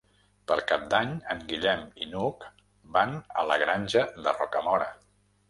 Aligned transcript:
Per 0.51 0.55
Cap 0.69 0.85
d'Any 0.93 1.11
en 1.33 1.43
Guillem 1.51 1.83
i 2.05 2.09
n'Hug 2.15 2.47
van 2.97 3.15
a 3.43 3.45
la 3.51 3.61
Granja 3.67 4.05
de 4.29 4.35
Rocamora. 4.41 4.91